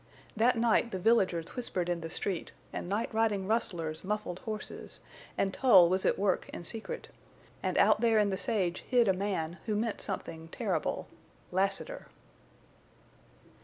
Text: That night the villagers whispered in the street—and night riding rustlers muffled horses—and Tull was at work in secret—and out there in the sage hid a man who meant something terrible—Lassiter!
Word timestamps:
That 0.35 0.57
night 0.57 0.89
the 0.89 0.97
villagers 0.97 1.55
whispered 1.55 1.87
in 1.87 2.01
the 2.01 2.09
street—and 2.09 2.89
night 2.89 3.13
riding 3.13 3.45
rustlers 3.45 4.03
muffled 4.03 4.39
horses—and 4.39 5.53
Tull 5.53 5.89
was 5.89 6.07
at 6.07 6.17
work 6.17 6.49
in 6.49 6.63
secret—and 6.63 7.77
out 7.77 8.01
there 8.01 8.17
in 8.17 8.31
the 8.31 8.35
sage 8.35 8.81
hid 8.81 9.07
a 9.07 9.13
man 9.13 9.59
who 9.67 9.75
meant 9.75 10.01
something 10.01 10.47
terrible—Lassiter! 10.47 12.07